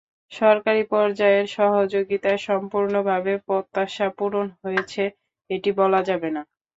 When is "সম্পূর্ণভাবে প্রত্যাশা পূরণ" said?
2.47-4.47